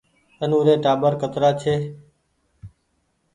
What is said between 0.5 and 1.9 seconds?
ري ٽآٻر ڪترآ هيتي